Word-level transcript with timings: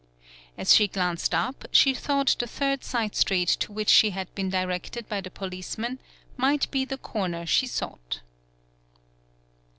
As 0.57 0.73
she 0.73 0.87
glanced 0.87 1.35
up 1.35 1.65
she 1.71 1.93
thought 1.93 2.35
the 2.39 2.47
third 2.47 2.83
side 2.83 3.13
street 3.15 3.47
to 3.59 3.71
which 3.71 3.87
she 3.89 4.09
had 4.09 4.33
been 4.33 4.49
di 4.49 4.65
rected 4.65 5.07
by 5.07 5.21
the 5.21 5.29
policeman 5.29 5.99
might 6.37 6.71
be 6.71 6.85
the 6.85 6.97
corner 6.97 7.45
she 7.45 7.67
sought. 7.67 8.21